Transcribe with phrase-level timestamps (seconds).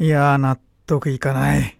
[0.00, 1.78] いやー、納得いかない。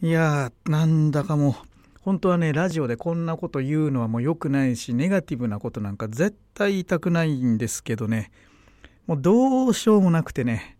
[0.00, 1.54] いやー、なんだかもう、
[2.00, 8.30] 本当はね、ラジオでこんなこと言うのはもう良くないし、ネガティブなことなんか絶対言いたくないんですけどね、
[9.06, 10.78] もうどうしようもなくてね、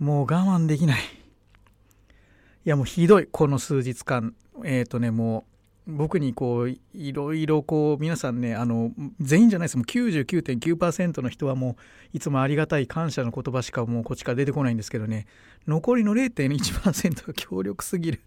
[0.00, 1.00] もう我慢できない。
[1.00, 4.34] いや、もうひどい、この数日間。
[4.64, 5.53] えっ、ー、とね、もう、
[5.86, 9.76] 僕にこういろいろこう皆さんねあの全員じゃないです。
[9.76, 11.76] もう99.9%の人はもう
[12.14, 15.26] いつもありがたい感謝の言葉しかもうこっちから出てこないんですけどね。
[15.66, 18.20] 残りの0.1%が強力すぎる。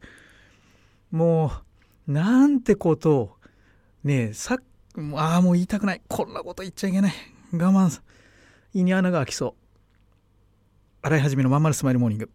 [1.11, 1.51] も
[2.07, 3.31] うなんてことを
[4.03, 4.57] ねえさ
[5.15, 6.01] ああもう言いたくない。
[6.07, 7.13] こんなこと言っちゃいけない。
[7.53, 8.01] 我慢
[8.73, 9.53] 胃に穴が開きそう。
[11.01, 12.29] 洗い始めのまんまるスマイルモーニング。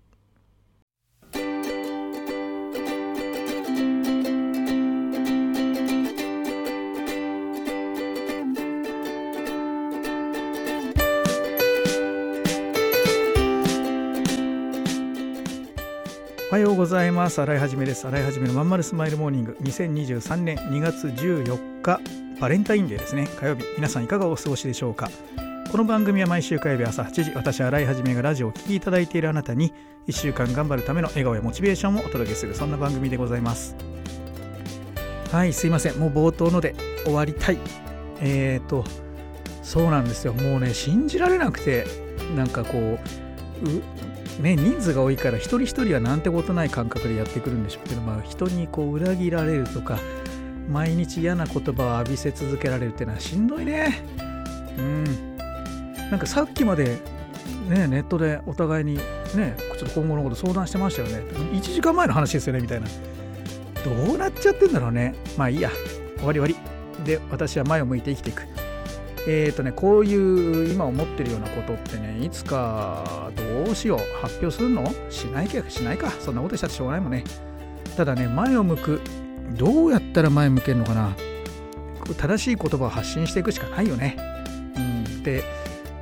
[16.53, 17.41] おはようございます。
[17.41, 18.07] 洗いはじめです。
[18.07, 19.57] 洗いはじめのまんまるスマイルモーニング。
[19.63, 21.99] 2023年2月14日、
[22.39, 23.27] バレンタインデーですね。
[23.41, 25.11] 火曜日、皆さんいかがお過ごしでしょうか。
[25.71, 29.73] この番組は毎週火曜日朝8時、私、洗いはじめがラジオを聴きいただいているあなたに、
[30.09, 33.75] 1週間頑張るための笑顔やモチベーションをお届けする、そんな番組でございます。
[35.31, 35.99] はい、すいません。
[35.99, 36.75] もう冒頭ので
[37.05, 37.59] 終わりたい。
[38.21, 38.85] えーと、
[39.63, 40.35] そうなんですよ。
[40.35, 41.87] もうね、信じられなくて、
[42.37, 43.83] なんかこう、う
[44.43, 50.01] ね、人数が多いから一人一人はなんてことない感覚でやってくるんでしょうけど、まあ、人にこう裏切られるとか
[50.69, 54.03] 毎日嫌な言葉を浴びせ続けられるっていうのはしんどいね。
[54.79, 55.05] うん。
[56.11, 56.99] なんかさっきまで、
[57.69, 61.23] ね、ネットでお互いにねちょっと今後のこと相談してましたよね。
[61.53, 62.89] 1時間前の話ですよねみたいな。
[63.85, 65.15] どうなっちゃってんだろうね。
[65.37, 65.71] まあいいや。
[66.17, 66.57] 終わり終わり。
[67.05, 68.52] で私は前を向いて生きていく。
[69.27, 73.31] えーとね、こういう今思ってるようなことってね、いつか
[73.65, 74.85] どうしよう、発表するの？
[75.11, 77.25] しないか、しないか、そんなことしたってしょうがないもんね。
[77.97, 79.01] ただね、前を向く、
[79.57, 81.17] どうやったら前向けるのかな？
[82.19, 84.17] 正しい言葉を発信していくしかないよね。
[84.77, 85.45] うん、で、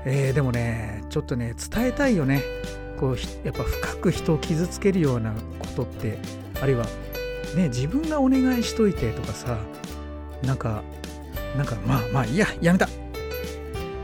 [0.06, 2.42] えー、でもね、ちょっとね、伝えたいよね。
[2.98, 6.18] こうやっぱ深く人を傷つけるようなことって、
[6.62, 6.86] あるいは、
[7.54, 9.58] ね、自分がお願いしといてとかさ、
[10.42, 10.82] なんか、
[11.56, 12.88] なんかまあまあいいや、やめた。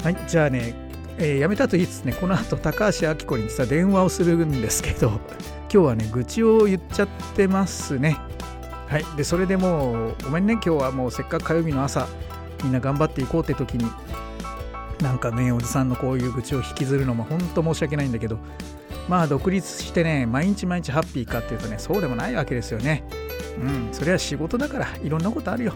[0.06, 0.72] はい、じゃあね、
[1.18, 5.08] えー、やめたと言いつつね、この後高橋明子に実は電話をするんですけど、
[5.68, 8.16] 今日はね、愚痴を言っちゃってますね。
[8.86, 12.06] はい、で、それでもう、ごめんね、今日はもうせっかく火曜日の朝、
[12.62, 13.90] みんな頑張っていこうって時に、
[15.02, 18.38] なんかね、おじさんのこういう愚痴を引きずるのも本当申し訳ないんだけど、
[19.08, 23.02] まあ独立してね、毎日毎日ハッピーかっていうとね、そうでもないわけですよね。
[23.60, 25.72] うん、それは仕事だから、いろんなことあるよ。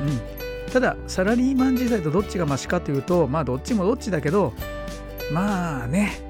[0.00, 0.43] うん。
[0.72, 4.52] ただサラリーマン時代とどっちがマシかというとまあどっちもどっちだけど
[5.32, 6.20] まあね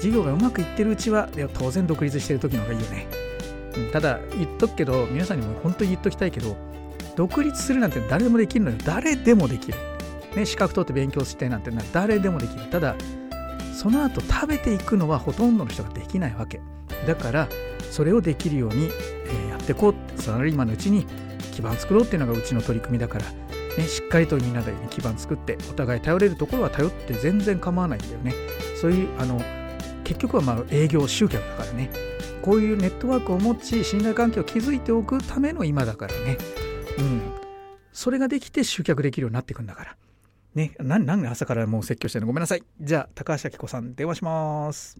[0.00, 3.06] 事業がうまくいってるうちは当然独立してる時の方がいいよね、
[3.92, 6.56] ただ言っとくけど皆さんにも本当に言っときたいけど
[7.16, 8.76] 独立するなんて誰でもできるのよ。
[8.84, 9.78] 誰でもできる、
[10.36, 12.66] ね、資格取って勉強してなんてのは誰でもできる。
[12.66, 12.94] ただ
[13.74, 16.60] その後食べていくのはほとんどの人ができないわけ。
[17.06, 17.48] だから
[17.90, 18.90] それをできるように、
[19.46, 21.06] え、やっていこうサラリーマンのうちに
[21.52, 23.24] 基盤作ろうっていうのがうちの取り組みだから
[23.76, 28.32] ね、しっかりとみんなで基盤作ってお互い頼れるところは頼って全然構わないんだよね。
[28.80, 29.40] そういうあの
[30.04, 31.90] 結局はまあ営業集客だからね。
[32.42, 36.38] こういうネットワークを持ち信頼関係を築いておくための今だからね。
[36.98, 37.20] うん。
[37.92, 39.96] それができて集客できるようになっていくんだから。
[40.54, 42.28] ね何何朝からもう説教してるの？
[42.28, 42.62] ごめんなさい。
[42.80, 44.96] じゃあ高橋明子さん電話します。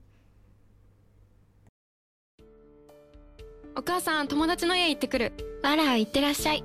[3.76, 5.32] お母さん友達の家行ってくる。
[5.62, 6.64] あら行ってらっしゃい。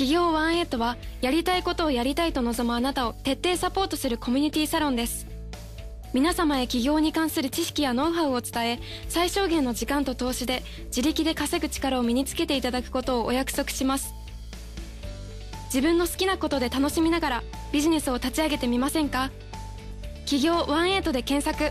[0.00, 5.26] 企業18はやりたいことをやりたいと望むあなたを徹底サポートするコミュニティサロンです。
[6.14, 8.80] 皆様へ起業に関する知識やノウハウを伝え
[9.10, 14.14] 最小限の時間と投資で自力で稼ぐ力を身につけていただくことをお約束します。
[15.66, 19.30] 自分の好きなことで楽しみながらビジネスを立ち上げてみませんか？
[20.24, 21.64] 企業18で検索。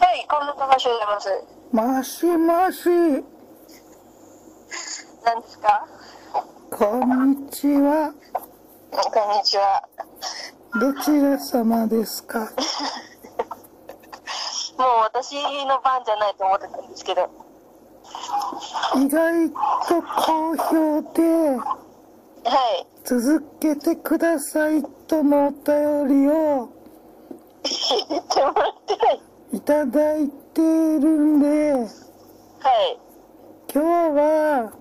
[0.00, 1.57] はい、こんな高橋でございます。
[1.72, 2.88] もしもし
[5.24, 5.86] 何ですか？
[6.70, 8.12] こんにちは
[8.90, 9.82] こんにちは。
[10.80, 12.40] どちら様ですか？
[14.78, 15.34] もう私
[15.66, 17.28] の番じゃないと思ってたんですけど。
[18.96, 21.62] 意外と好評で、は
[22.80, 22.86] い。
[23.04, 26.68] 続けてくださいとのお便りを
[28.08, 29.20] 言ってもらってない。
[29.52, 31.86] いただいてるんで、はい。
[33.72, 34.72] 今日は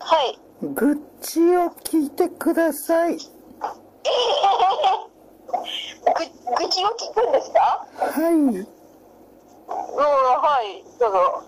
[0.00, 0.38] はい。
[0.62, 3.16] 愚痴を聞いてください。
[3.16, 3.20] ぐ、
[6.56, 7.86] 愚痴を聞くんですか？
[7.96, 8.34] はい。
[8.34, 8.66] うん、
[9.68, 10.84] はい。
[10.98, 11.42] どうぞ。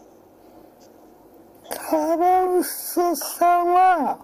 [1.90, 4.18] カワウソさんは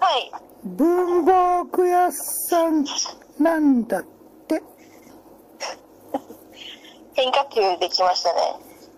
[0.00, 0.30] はい。
[0.64, 2.84] 文房具屋さん
[3.38, 4.02] なんだっ
[4.46, 4.62] て。
[7.18, 8.40] 変化球できましたね。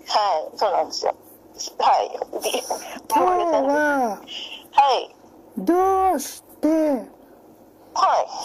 [0.06, 0.58] はい。
[0.58, 1.14] そうなんですよ。
[1.78, 2.10] はい。
[2.42, 2.50] で
[3.08, 3.22] 今日
[3.66, 5.16] ははい。
[5.56, 7.06] どうしてはい。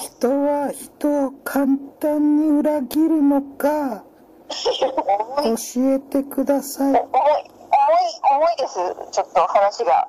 [0.05, 1.67] 人は人を簡
[1.99, 4.05] 単に裏切るのか
[4.47, 6.91] 教えてください。
[6.91, 7.09] 重い、重い、
[8.31, 8.79] 重いです。
[9.11, 10.07] ちょっと話が。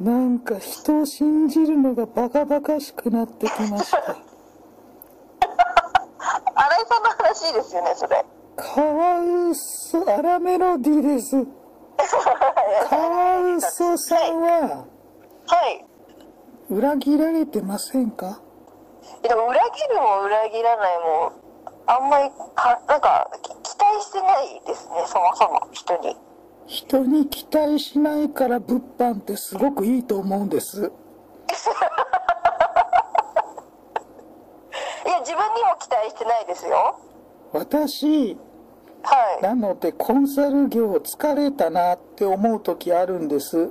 [0.00, 3.98] なんか人を信じるのがバカバカしくなってきました。
[6.52, 8.24] 新井さんの話ですよね、それ。
[8.62, 11.46] カワウソ、アラメロディです。
[12.90, 14.84] カワウソさんは
[15.46, 15.82] はい。
[16.68, 18.42] 裏切られてませんか？
[19.22, 21.32] でも裏切るも裏切らないも、
[21.86, 26.14] あんまりか、なんか、き期待してないですね、そもそも、人に。
[26.66, 30.80] 人に期待しないから物販ってすごくいいと思うんです。
[30.82, 30.90] いや、
[35.20, 37.00] 自分にも期待してないですよ。
[37.52, 38.36] 私、
[39.02, 39.42] はい。
[39.42, 43.70] なのでコンサル業疲れたなって思う時あるんです。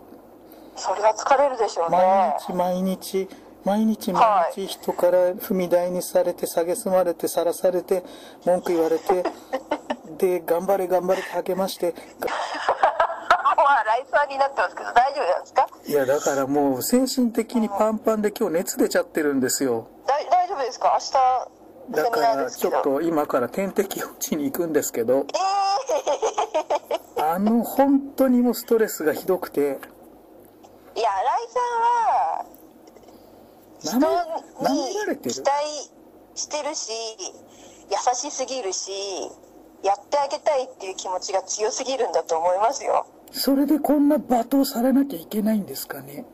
[0.75, 1.97] それは疲れるでしょうね。
[1.97, 3.29] 毎日毎日
[3.65, 8.03] 毎日毎日人から踏み台にされて蔑まれてさらされて
[8.45, 9.23] 文句言われて
[10.17, 11.95] で頑張れ頑張れって励まして もう
[13.67, 15.67] 新井さんになってますけど、大丈夫なんですか？
[15.85, 20.97] いやだからもう精神的にパンパンで今日熱出ちゃってるんですよ大大丈夫ですか？
[20.99, 21.49] 明日、
[21.91, 22.51] だから。
[22.51, 25.25] ちょっと今から点滴落ちに行くんですけど
[27.17, 31.09] えあの本当にもうストレスがひどくてー、いや、
[33.79, 34.29] 新井さんは、
[34.61, 35.51] 人に期待
[36.35, 36.91] してるし、
[37.89, 38.91] 優しすぎるし、
[39.83, 43.05] やってあげたいっていう気持ちが強すぎるんだと思いますよ。
[43.31, 46.25] それでこんな罵倒されなきゃいけないんですかね？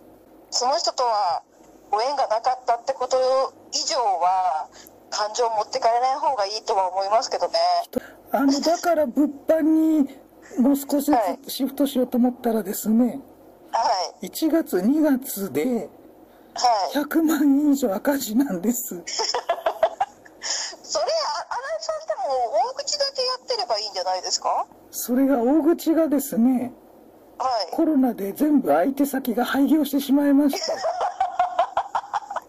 [0.49, 1.43] その人とは
[1.91, 3.17] ご縁がなかったってこと
[3.73, 4.69] 以上は、
[5.15, 7.53] 感情を持ってかれない方がいいとは思いますけどね。
[8.31, 10.09] あのだから物販に
[10.59, 13.21] もう少しずはいつシフトしようと思ったらですね
[13.71, 13.79] は
[14.21, 14.27] い。
[14.27, 15.89] 1月2月で
[16.53, 16.97] はい。
[16.97, 18.95] 100万円以上赤字なんです
[20.83, 24.65] それ、あ新井さんでも大口だけやってればいいんじゃないですか？
[24.91, 26.73] それが大口がですね
[27.37, 27.75] はい。
[27.75, 30.73] コロナで全部相手先が廃業してしまいました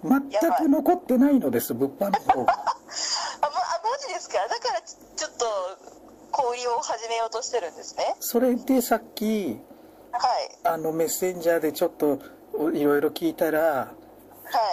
[0.07, 2.57] 全く残ってないのです物販の方が あ、
[3.41, 4.39] ま、あマジですか？
[4.49, 5.47] だからちちょっと
[6.33, 8.15] 交流を始めようとしてるんですね。
[8.21, 9.61] それでさっき
[10.13, 10.59] はい。
[10.65, 12.19] あのメッセンジャーでちょっと
[12.55, 13.93] おいろいろ聞いたら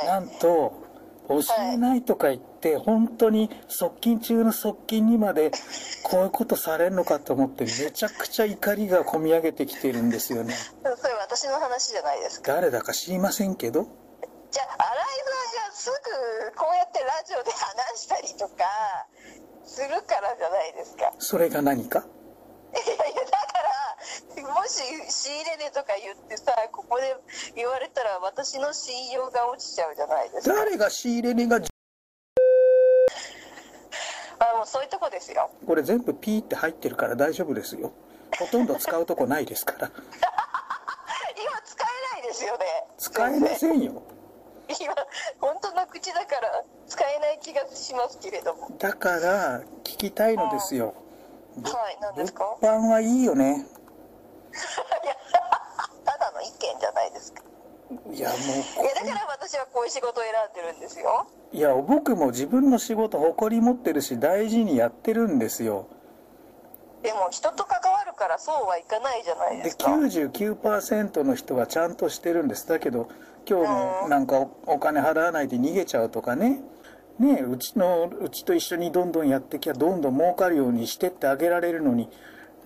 [0.06, 0.84] なはんと
[1.28, 5.52] 教えないとか言って本当に側近中の側近にまで
[6.04, 10.58] こういうことされるのかと思ってめちゃくちゃ怒りがこみ上げてきてるんですよねい。
[10.98, 12.54] それ私の話じゃないですか。
[12.54, 13.88] 誰だか知りませんけど
[14.52, 14.84] じゃあ、
[15.84, 18.64] すぐこうやってラジオで話したりとか
[19.66, 21.12] するからじゃないですか。
[21.20, 22.00] それが何か？
[22.00, 24.80] いやいや、だから、もし
[25.12, 27.16] 仕入れ値とか言ってさ、ここで
[27.56, 30.56] 言われたら私の信用が落ちちゃうじゃないですか。
[30.56, 31.60] 誰が仕入れ値があ
[34.58, 35.52] もうそういうとこですよ。
[35.68, 37.92] これ全部ピーって入ってるから大丈夫ですよ
[38.40, 40.02] ほとんど使うとこないですから 今
[41.66, 41.86] 使
[42.16, 42.66] えないですよね。
[42.98, 44.02] 使えませんよ今、
[45.44, 48.72] 本当の口だから使えない気がしますけれども。
[48.80, 50.94] だから聞きたいのですよ
[51.62, 52.46] はい、何ですか？
[52.62, 53.66] 物販はいいよね
[56.06, 57.44] ただの意見じゃないですか。
[58.12, 61.28] いやもいや、だから私はこういう仕事を選んでるんですよ。
[61.52, 65.86] ういや僕も自分の仕事誇り持ってるし大事にやってるんですよ
[67.04, 69.86] でも人と関わるからそうはいかないじゃないでですか。
[69.92, 73.10] 99%の人はちゃんとしてるんですだけど
[73.48, 73.70] 今日
[74.04, 76.62] もなんかおお金払わないで逃げちゃうとかね。
[77.20, 82.10] ねうちのうちと一緒にどんどんやってきゃどんどん儲かるようにしてってあげられるのに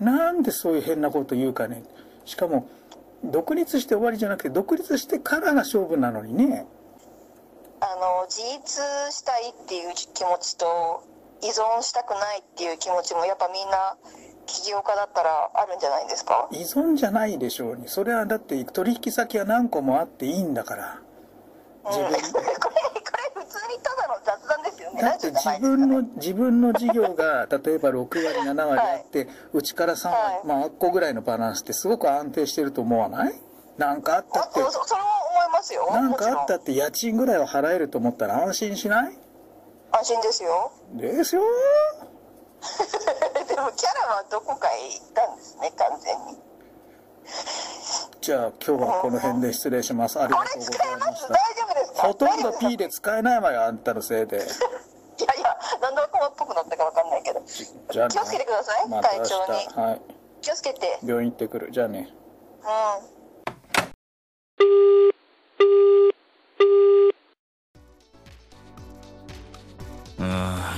[0.00, 1.82] なんでそういう変なこと言うかね。
[2.24, 2.68] しかも
[3.24, 6.66] 独立して終わりじゃなくて独立してからが勝負なのにね。
[7.80, 8.80] あの自立
[9.12, 11.02] したいっていう気持ちと
[11.42, 13.96] 依存したくないっていう気持ちもやっぱみんな
[14.48, 16.48] 起業家だったらあるんじゃないですか？
[16.50, 17.86] 依存じゃないでしょうに。
[17.88, 20.98] それはだって取引先は何個もあっていいんだから。
[21.86, 22.44] 自分、うん、これこれ
[23.34, 25.02] 普通にただの雑談ですよね。
[25.02, 33.40] だって自分の自分の事業が例えば6割7割あって、 はい、うちから3割、はい、まあ1個ぐらいのバランスってすごく安定してると思わない？
[33.76, 34.60] なんかあったって。
[34.60, 35.88] そそれは思いますよ。
[35.92, 39.18] なんかあったって家賃ぐらいは払えると思ったら安心しない？
[39.92, 40.72] 安心ですよ。
[40.94, 41.42] ですよ
[43.48, 46.38] でもキャラはどこかへ行ったんですね完全に
[48.20, 50.18] じゃあ今日はこの辺で失礼します。
[50.20, 51.28] ありがとうございました。
[51.28, 52.02] 大丈夫ですか？
[52.08, 54.36] ほとんど P で使えないわよ、あんたのせいで。
[54.36, 57.40] いやいや、なんで若っぽくなったかわかんないけど。
[57.90, 59.52] じゃあ、ね、気をつけてください、ま、体調に。
[59.82, 60.00] はい。
[60.42, 60.98] 気をつけて。
[61.04, 61.70] 病院行ってくる。
[61.70, 62.08] じゃあね。
[62.62, 63.17] うん。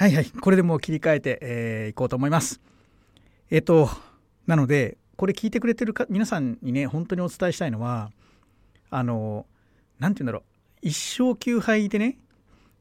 [0.00, 0.30] はいはい。
[0.30, 2.62] これでもう切り替えて、えー、こうと思います。
[3.50, 3.90] えっ、と、
[4.46, 8.10] なので、これ聞いてくれてるか皆さんにね、本当にお伝えしたいのは、
[8.88, 9.44] あの、
[9.98, 10.42] なんて言うんだろう。
[10.80, 12.16] 一生休杯でね、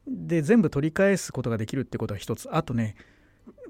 [0.07, 2.47] で、全部取り返すことができるってことが一つ。
[2.53, 2.95] あとね、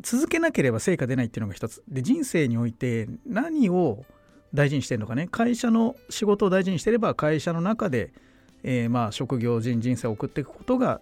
[0.03, 1.81] 続けなければ成果出ないっていうのが一つ。
[1.87, 4.05] で、人生において何を
[4.53, 5.27] 大事にしてるのかね。
[5.27, 8.13] 会社の仕事を大事にしてれば、会社の中で、
[8.61, 11.01] えー、まあ、職業人人生を送っていくことが、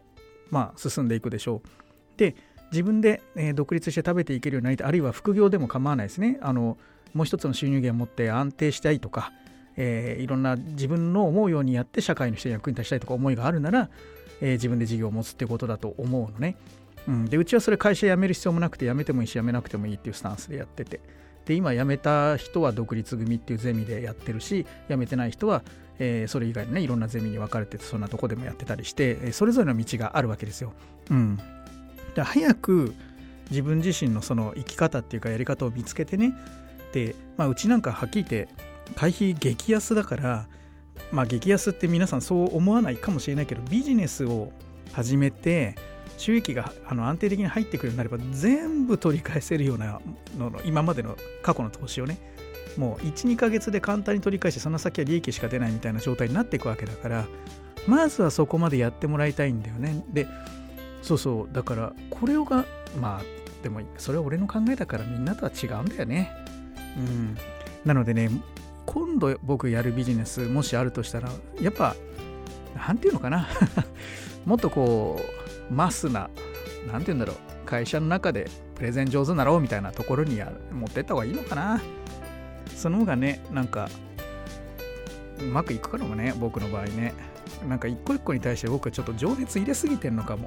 [0.50, 1.87] まあ、進んでいくでしょう。
[2.18, 2.36] で
[2.72, 4.88] 自分で、え独立して食べていけるようになりたい。
[4.88, 6.38] あるいは副業でも構わないですね。
[6.42, 6.78] あの
[7.14, 9.32] もう一つの収入源を持って安定したいとか、
[9.78, 13.90] えー、いろんな自分の思うようにやって社会の人に役に立ちたいとか思いがあるなら、
[14.42, 16.58] えー、自分で事業を持つっていうことだと思うのね、
[17.08, 21.00] うん、でうちはそれ会社辞める必要もなくて辞めてもいいし辞めなくてもいいっていうスタンスでやってて。
[21.46, 25.64] で今辞めた人は独立組っていうゼミでやってるし辞めてない人は
[26.00, 30.74] えー、それ以外のねいろんなゼミに分かれてそんなとこでもやってたりしてえそれぞれの道があるわけですよ。
[31.10, 31.40] うん、
[32.18, 32.96] で早く
[33.52, 36.34] 自分自身のその生き方っていうかやり方を見つけてね。
[36.92, 38.54] で、まあ、うちなんかはっきり言って
[38.96, 40.48] 会費激安だから
[41.12, 44.52] まあ激安って皆さんそう思わないかもしれないけどビジネスを
[44.94, 45.76] 始めて
[46.18, 50.02] 収益があの安定的に入ってくるようになれば全部取り返せるような
[50.38, 52.18] のの今までの過去の投資をね。
[52.78, 57.26] もう12ヶ月で簡単に取り返してその先は利益しか出ないみたいな状態になっていくわけだから
[57.88, 60.04] まずはそこまでやってもらいたいんだよね。
[60.12, 60.28] で
[61.02, 61.54] そうそう。
[61.54, 62.66] だからこれをが
[63.00, 66.32] まあでもそれは俺の考えだからみんなとは違うんだよね。
[66.98, 67.38] うん。
[67.86, 68.30] なのでね
[68.86, 71.30] 今度僕やるビジネスもしあるとしたら
[71.62, 71.96] やっぱ
[72.76, 73.48] 何て言うのかな。
[74.46, 75.20] もっとこ
[75.70, 76.30] うマスな
[76.92, 77.36] 何て言うんだろう。
[77.66, 81.82] 会社の中でプレゼン上手なろうみたいなところにや持ってった方がいいのかな。
[82.76, 83.90] その方がねなんか
[85.40, 87.14] うまくいくからもね僕の場合ね。
[87.68, 90.46] なんか一個一個に対して僕はちょっと情熱入れすぎてんのかも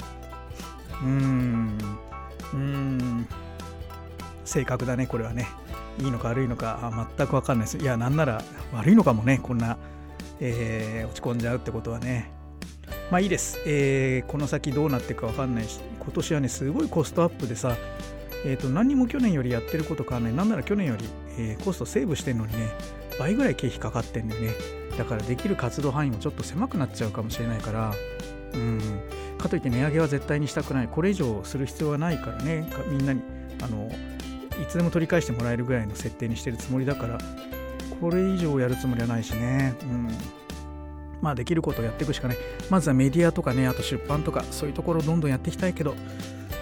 [1.03, 1.79] うん、
[2.53, 3.29] うーん、
[4.45, 5.49] 正確だね、これはね。
[5.99, 7.79] いいのか悪いのか全く分かんないです。
[7.79, 8.43] いや、なんなら
[8.73, 9.77] 悪いのかもね、こんな、
[10.41, 12.31] えー、落ち込んじゃうってことはね。
[13.11, 13.59] まあいいです。
[13.67, 17.77] えー、この先どうなっていくか分かんないし、今年はね、すごいコストアップでさ、
[18.45, 20.35] えーと、何も去年よりやってること変わんない。
[20.35, 21.05] なんなら去年より、
[21.39, 22.71] えー、コストセーブしてんのにね、
[23.19, 24.53] 倍ぐらい経費かかってんだよね。
[24.97, 27.95] だからできる活動範囲もちょっと狭くなっちゃうかもしれないから、
[28.55, 28.81] うん、
[29.41, 30.89] かといって値上げは絶対にしたくない。
[30.89, 32.69] これ以上する必要はないからね。
[32.89, 33.23] みんなに
[33.63, 33.91] あの
[34.63, 37.19] いつでも取り返してもらえるぐらいの設定にしてるつもりだから。
[38.01, 40.09] これ以上やるつもりはないしね、うん、
[41.21, 42.37] まあできることをやっていくしかない。
[42.71, 45.95] まずはメディアとかねあと出版とかそういうところをどんどんやっていきたいけど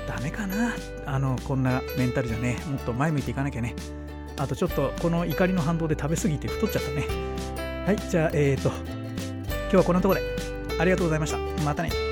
[0.09, 0.75] ダメかな。
[1.07, 2.59] あのこんなメンタルじゃね。
[2.69, 3.75] もっと前向いていかなきゃね。
[4.37, 7.07] あとちょっとこの怒りの反動で食べ過ぎて太っちゃったね。
[7.87, 10.27] はいじゃあえっ、ー、と今日はこんなところで。
[10.81, 11.39] ありがとうございました。
[11.65, 12.08] またね。